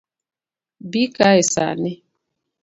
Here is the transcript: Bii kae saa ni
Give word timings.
Bii 0.89 1.07
kae 1.15 1.41
saa 1.53 1.73
ni 1.81 1.91